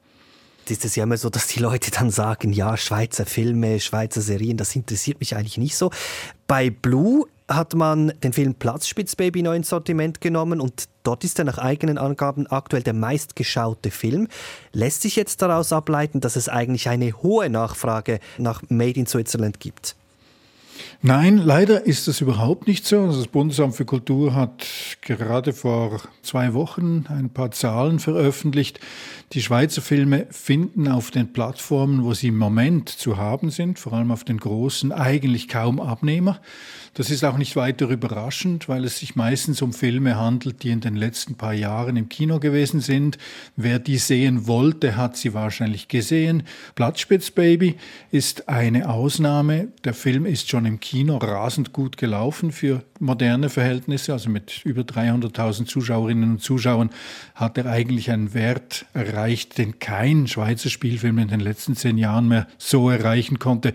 [0.71, 4.57] ist es ja immer so, dass die Leute dann sagen, ja, Schweizer Filme, Schweizer Serien,
[4.57, 5.91] das interessiert mich eigentlich nicht so.
[6.47, 11.45] Bei Blue hat man den Film Platzspitzbaby neu ins Sortiment genommen und dort ist er
[11.45, 14.27] nach eigenen Angaben aktuell der meistgeschaute Film.
[14.71, 19.59] Lässt sich jetzt daraus ableiten, dass es eigentlich eine hohe Nachfrage nach Made in Switzerland
[19.59, 19.95] gibt?
[21.01, 23.01] Nein, leider ist das überhaupt nicht so.
[23.01, 24.65] Also das Bundesamt für Kultur hat
[25.01, 28.79] gerade vor zwei Wochen ein paar Zahlen veröffentlicht.
[29.33, 33.93] Die Schweizer Filme finden auf den Plattformen, wo sie im Moment zu haben sind, vor
[33.93, 36.39] allem auf den großen, eigentlich kaum Abnehmer.
[36.95, 40.79] Das ist auch nicht weiter überraschend, weil es sich meistens um Filme handelt, die in
[40.79, 43.17] den letzten paar Jahren im Kino gewesen sind.
[43.57, 46.43] Wer die sehen wollte, hat sie wahrscheinlich gesehen.
[46.75, 47.75] Platzspitzbaby
[48.11, 49.67] ist eine Ausnahme.
[49.83, 54.13] Der Film ist schon im Kino rasend gut gelaufen für moderne Verhältnisse.
[54.13, 56.91] Also mit über 300.000 Zuschauerinnen und Zuschauern
[57.35, 62.29] hat er eigentlich einen Wert erreicht, den kein Schweizer Spielfilm in den letzten zehn Jahren
[62.29, 63.73] mehr so erreichen konnte.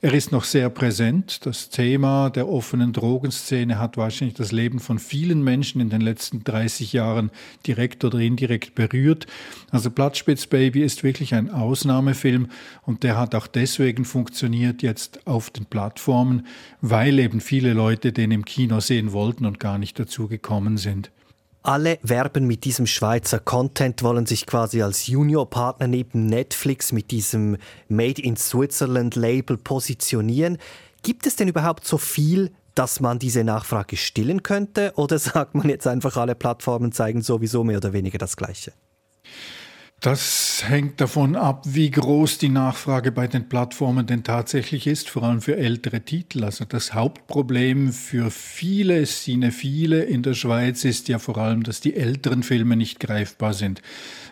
[0.00, 1.44] Er ist noch sehr präsent.
[1.44, 6.44] Das Thema der offenen Drogenszene hat wahrscheinlich das Leben von vielen Menschen in den letzten
[6.44, 7.32] 30 Jahren
[7.66, 9.26] direkt oder indirekt berührt.
[9.72, 12.46] Also Platzspitzbaby ist wirklich ein Ausnahmefilm
[12.86, 16.46] und der hat auch deswegen funktioniert jetzt auf den Plattformen,
[16.80, 21.10] weil eben viele Leute den im Kino sehen wollten und gar nicht dazu gekommen sind.
[21.62, 27.56] Alle werben mit diesem Schweizer Content, wollen sich quasi als Juniorpartner neben Netflix mit diesem
[27.88, 30.58] Made in Switzerland Label positionieren.
[31.02, 34.92] Gibt es denn überhaupt so viel, dass man diese Nachfrage stillen könnte?
[34.96, 38.72] Oder sagt man jetzt einfach, alle Plattformen zeigen sowieso mehr oder weniger das Gleiche?
[40.00, 45.24] Das hängt davon ab, wie groß die Nachfrage bei den Plattformen denn tatsächlich ist, vor
[45.24, 46.44] allem für ältere Titel.
[46.44, 51.96] Also das Hauptproblem für viele Cinephile in der Schweiz ist ja vor allem, dass die
[51.96, 53.82] älteren Filme nicht greifbar sind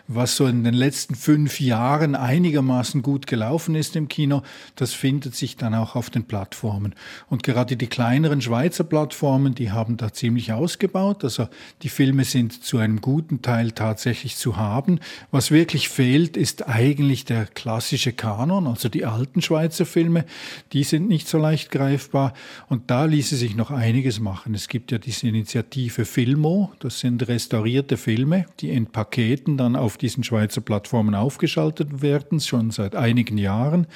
[0.07, 4.41] was so in den letzten fünf Jahren einigermaßen gut gelaufen ist im Kino,
[4.75, 6.95] das findet sich dann auch auf den Plattformen.
[7.27, 11.23] Und gerade die kleineren Schweizer Plattformen, die haben da ziemlich ausgebaut.
[11.23, 11.49] Also
[11.81, 14.99] die Filme sind zu einem guten Teil tatsächlich zu haben.
[15.31, 20.23] Was wirklich fehlt, ist eigentlich der klassische Kanon, also die alten Schweizer Filme.
[20.71, 22.33] Die sind nicht so leicht greifbar.
[22.69, 24.53] Und da ließe sich noch einiges machen.
[24.53, 26.71] Es gibt ja diese Initiative Filmo.
[26.77, 32.69] Das sind restaurierte Filme, die in Paketen dann auf diesen Schweizer Plattformen aufgeschaltet werden, schon
[32.69, 33.87] seit einigen Jahren.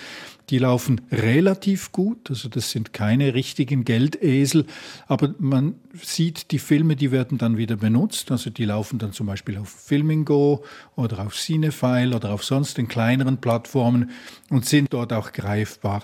[0.50, 4.66] Die laufen relativ gut, also das sind keine richtigen Geldesel,
[5.08, 9.28] aber man sieht, die Filme, die werden dann wieder benutzt, also die laufen dann zum
[9.28, 10.64] Beispiel auf Filmingo
[10.96, 14.12] oder auf Cinefile oder auf sonst den kleineren Plattformen
[14.50, 16.04] und sind dort auch greifbar.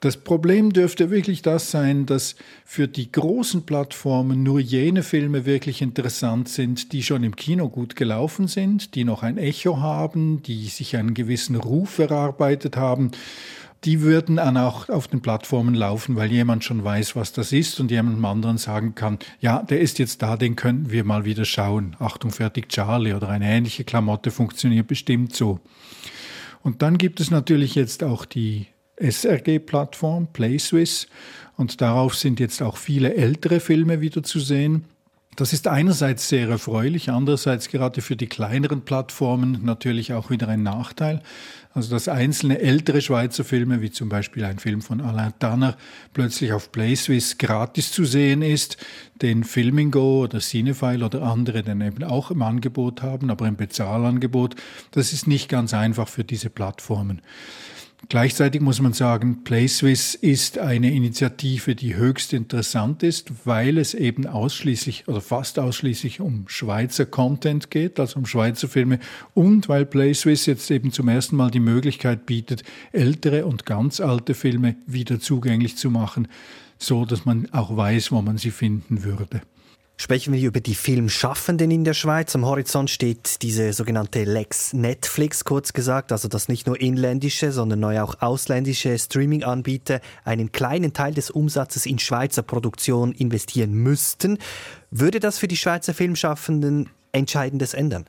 [0.00, 5.80] Das Problem dürfte wirklich das sein, dass für die großen Plattformen nur jene Filme wirklich
[5.80, 10.66] interessant sind, die schon im Kino gut gelaufen sind, die noch ein Echo haben, die
[10.66, 13.12] sich einen gewissen Ruf erarbeitet haben.
[13.84, 17.80] Die würden dann auch auf den Plattformen laufen, weil jemand schon weiß, was das ist
[17.80, 21.44] und jemandem anderen sagen kann, ja, der ist jetzt da, den könnten wir mal wieder
[21.44, 21.96] schauen.
[22.00, 25.60] Achtung, fertig Charlie oder eine ähnliche Klamotte funktioniert bestimmt so.
[26.62, 31.06] Und dann gibt es natürlich jetzt auch die SRG-Plattform, PlaySwiss.
[31.56, 34.84] Und darauf sind jetzt auch viele ältere Filme wieder zu sehen.
[35.36, 40.62] Das ist einerseits sehr erfreulich, andererseits gerade für die kleineren Plattformen natürlich auch wieder ein
[40.62, 41.20] Nachteil.
[41.74, 45.76] Also dass einzelne ältere Schweizer Filme, wie zum Beispiel ein Film von Alain Tanner,
[46.14, 48.78] plötzlich auf PlaySwiss gratis zu sehen ist,
[49.20, 54.56] den Filmingo oder Cinefile oder andere dann eben auch im Angebot haben, aber im Bezahlangebot,
[54.92, 57.20] das ist nicht ganz einfach für diese Plattformen.
[58.08, 64.26] Gleichzeitig muss man sagen, PlaySwiss ist eine Initiative, die höchst interessant ist, weil es eben
[64.26, 69.00] ausschließlich oder fast ausschließlich um Schweizer Content geht, also um Schweizer Filme
[69.34, 74.34] und weil PlaySwiss jetzt eben zum ersten Mal die Möglichkeit bietet, ältere und ganz alte
[74.34, 76.28] Filme wieder zugänglich zu machen,
[76.78, 79.40] so dass man auch weiß, wo man sie finden würde.
[79.98, 82.34] Sprechen wir über die Filmschaffenden in der Schweiz.
[82.34, 87.80] Am Horizont steht diese sogenannte Lex Netflix, kurz gesagt, also dass nicht nur inländische, sondern
[87.80, 94.36] neu auch ausländische Streaming-Anbieter einen kleinen Teil des Umsatzes in Schweizer Produktion investieren müssten.
[94.90, 98.04] Würde das für die Schweizer Filmschaffenden Entscheidendes ändern?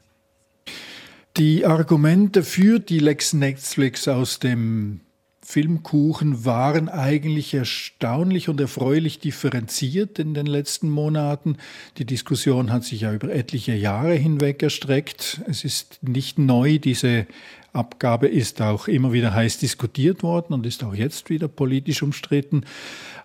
[1.38, 5.00] Die Argumente für die Lex Netflix aus dem
[5.50, 11.56] Filmkuchen waren eigentlich erstaunlich und erfreulich differenziert in den letzten Monaten.
[11.98, 15.40] Die Diskussion hat sich ja über etliche Jahre hinweg erstreckt.
[15.48, 17.28] Es ist nicht neu, diese
[17.72, 22.66] Abgabe ist auch immer wieder heiß diskutiert worden und ist auch jetzt wieder politisch umstritten.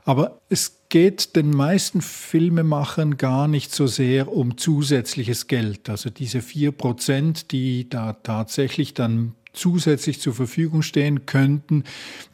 [0.05, 5.91] Aber es geht den meisten Filmemachern gar nicht so sehr um zusätzliches Geld.
[5.91, 11.85] Also diese vier Prozent, die da tatsächlich dann zusätzlich zur Verfügung stehen könnten,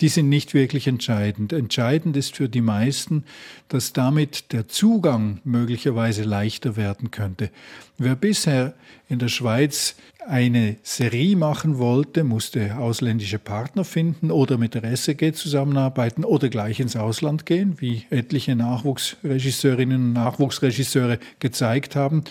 [0.00, 1.52] die sind nicht wirklich entscheidend.
[1.52, 3.24] Entscheidend ist für die meisten,
[3.68, 7.50] dass damit der Zugang möglicherweise leichter werden könnte.
[7.96, 8.74] Wer bisher
[9.09, 9.96] in der Schweiz
[10.29, 16.81] eine Serie machen wollte, musste ausländische Partner finden oder mit der SEG zusammenarbeiten oder gleich
[16.81, 22.25] ins Ausland gehen, wie etliche Nachwuchsregisseurinnen und Nachwuchsregisseure gezeigt haben.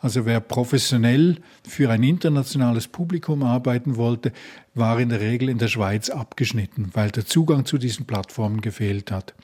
[0.00, 1.36] Also wer professionell
[1.68, 4.32] für ein internationales Publikum arbeiten wollte,
[4.74, 9.10] war in der Regel in der Schweiz abgeschnitten, weil der Zugang zu diesen Plattformen gefehlt
[9.10, 9.34] hat.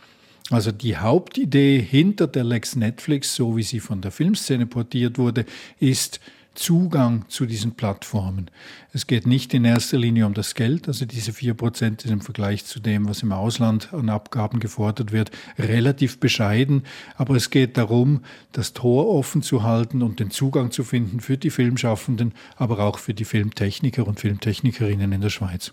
[0.51, 5.45] Also die Hauptidee hinter der Lex Netflix, so wie sie von der Filmszene portiert wurde,
[5.79, 6.21] ist,
[6.59, 8.51] Zugang zu diesen Plattformen.
[8.93, 12.21] Es geht nicht in erster Linie um das Geld, also diese vier Prozent ist im
[12.21, 16.83] Vergleich zu dem, was im Ausland an Abgaben gefordert wird, relativ bescheiden,
[17.17, 21.39] aber es geht darum, das Tor offen zu halten und den Zugang zu finden für
[21.39, 25.73] die Filmschaffenden, aber auch für die Filmtechniker und Filmtechnikerinnen in der Schweiz.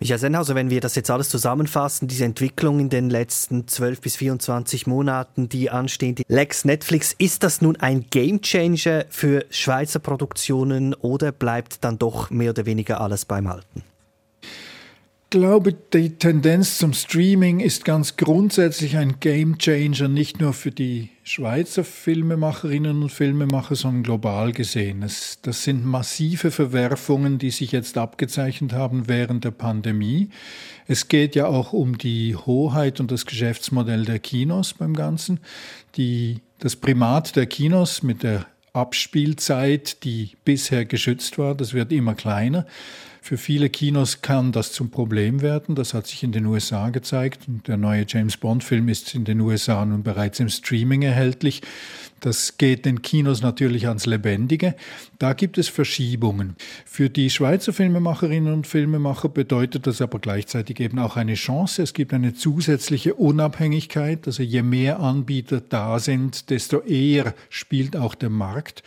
[0.00, 4.16] Michael Sennhauser, wenn wir das jetzt alles zusammenfassen, diese Entwicklung in den letzten 12 bis
[4.16, 10.94] 24 Monaten, die anstehen, die Lex Netflix, ist das nun ein Gamechanger für Schweizer Produktionen
[10.94, 13.84] oder bleibt dann doch mehr oder weniger alles beim Alten?
[15.34, 21.82] Glaube, die Tendenz zum Streaming ist ganz grundsätzlich ein Gamechanger, nicht nur für die Schweizer
[21.82, 25.02] Filmemacherinnen und Filmemacher, sondern global gesehen.
[25.02, 30.28] Es, das sind massive Verwerfungen, die sich jetzt abgezeichnet haben während der Pandemie.
[30.86, 35.40] Es geht ja auch um die Hoheit und das Geschäftsmodell der Kinos beim Ganzen.
[35.96, 42.14] Die, das Primat der Kinos mit der Abspielzeit, die bisher geschützt war, das wird immer
[42.14, 42.66] kleiner.
[43.24, 45.74] Für viele Kinos kann das zum Problem werden.
[45.74, 47.48] Das hat sich in den USA gezeigt.
[47.48, 51.62] Und der neue James Bond-Film ist in den USA nun bereits im Streaming erhältlich.
[52.20, 54.74] Das geht den Kinos natürlich ans Lebendige.
[55.18, 56.56] Da gibt es Verschiebungen.
[56.84, 61.82] Für die Schweizer Filmemacherinnen und Filmemacher bedeutet das aber gleichzeitig eben auch eine Chance.
[61.82, 64.26] Es gibt eine zusätzliche Unabhängigkeit.
[64.26, 68.82] Also je mehr Anbieter da sind, desto eher spielt auch der Markt.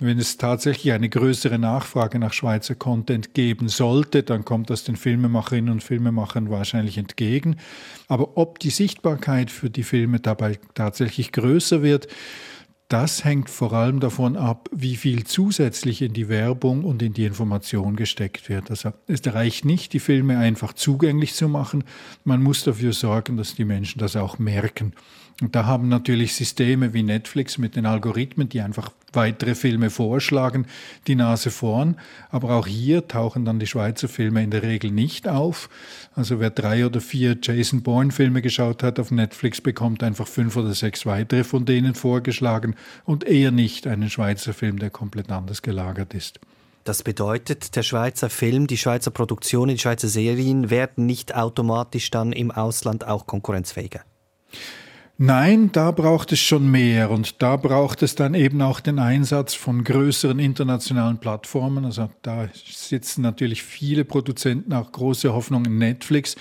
[0.00, 4.94] Wenn es tatsächlich eine größere Nachfrage nach Schweizer Content geben sollte, dann kommt das den
[4.94, 7.56] Filmemacherinnen und Filmemachern wahrscheinlich entgegen.
[8.06, 12.06] Aber ob die Sichtbarkeit für die Filme dabei tatsächlich größer wird,
[12.86, 17.26] das hängt vor allem davon ab, wie viel zusätzlich in die Werbung und in die
[17.26, 18.70] Information gesteckt wird.
[18.70, 21.82] Also es reicht nicht, die Filme einfach zugänglich zu machen.
[22.22, 24.94] Man muss dafür sorgen, dass die Menschen das auch merken.
[25.40, 30.66] Und da haben natürlich Systeme wie Netflix mit den Algorithmen, die einfach weitere Filme vorschlagen,
[31.06, 31.96] die Nase vorn.
[32.30, 35.70] Aber auch hier tauchen dann die Schweizer Filme in der Regel nicht auf.
[36.14, 40.74] Also wer drei oder vier Jason Bourne-Filme geschaut hat auf Netflix, bekommt einfach fünf oder
[40.74, 42.74] sechs weitere von denen vorgeschlagen
[43.04, 46.40] und eher nicht einen Schweizer Film, der komplett anders gelagert ist.
[46.82, 52.32] Das bedeutet, der Schweizer Film, die Schweizer Produktionen, die Schweizer Serien werden nicht automatisch dann
[52.32, 54.00] im Ausland auch konkurrenzfähiger.
[55.20, 59.52] Nein, da braucht es schon mehr und da braucht es dann eben auch den Einsatz
[59.52, 61.84] von größeren internationalen Plattformen.
[61.84, 66.36] Also da sitzen natürlich viele Produzenten auch große Hoffnung in Netflix,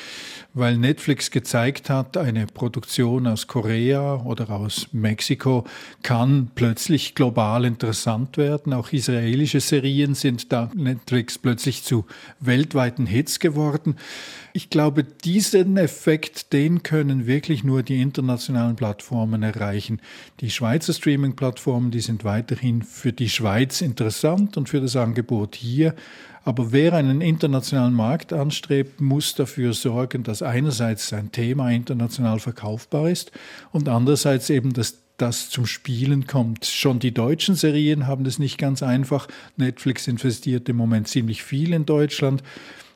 [0.53, 5.65] weil Netflix gezeigt hat, eine Produktion aus Korea oder aus Mexiko
[6.03, 8.73] kann plötzlich global interessant werden.
[8.73, 12.05] Auch israelische Serien sind da Netflix plötzlich zu
[12.39, 13.95] weltweiten Hits geworden.
[14.53, 20.01] Ich glaube, diesen Effekt, den können wirklich nur die internationalen Plattformen erreichen.
[20.39, 25.95] Die Schweizer Streaming-Plattformen, die sind weiterhin für die Schweiz interessant und für das Angebot hier.
[26.43, 33.09] Aber wer einen internationalen Markt anstrebt, muss dafür sorgen, dass einerseits sein Thema international verkaufbar
[33.09, 33.31] ist
[33.71, 36.65] und andererseits eben, dass das zum Spielen kommt.
[36.65, 39.27] Schon die deutschen Serien haben es nicht ganz einfach.
[39.57, 42.43] Netflix investiert im Moment ziemlich viel in Deutschland.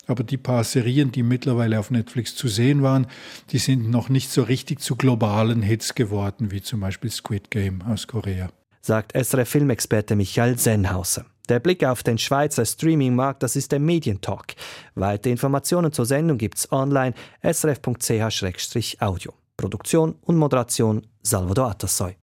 [0.08, 3.08] Aber die paar Serien, die mittlerweile auf Netflix zu sehen waren,
[3.52, 7.82] die sind noch nicht so richtig zu globalen Hits geworden, wie zum Beispiel Squid Game
[7.84, 8.49] aus Korea.
[8.82, 11.26] Sagt SRF-Filmexperte Michael Sennhauser.
[11.49, 14.56] Der Blick auf den Schweizer Streaming-Markt, das ist der Medientalk.
[14.95, 19.34] Weitere Informationen zur Sendung gibt's online srf.ch-audio.
[19.58, 22.16] Produktion und Moderation Salvador Atassoy.